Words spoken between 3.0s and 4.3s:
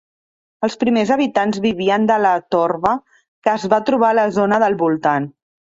que es va trobar a la